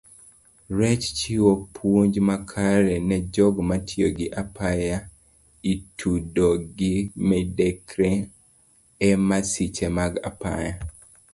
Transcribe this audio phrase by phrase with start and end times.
[0.77, 1.49] Rem chiwo
[1.79, 4.97] puonj makare nejogo matiyo gi apaya
[5.73, 6.93] itudo gi
[7.29, 7.87] medruok
[9.09, 10.73] emasiche mag apaya.